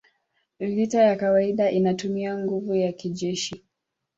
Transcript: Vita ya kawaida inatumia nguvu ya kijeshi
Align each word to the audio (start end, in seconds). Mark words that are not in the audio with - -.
Vita 0.59 1.03
ya 1.03 1.15
kawaida 1.15 1.71
inatumia 1.71 2.37
nguvu 2.37 2.75
ya 2.75 2.91
kijeshi 2.91 3.65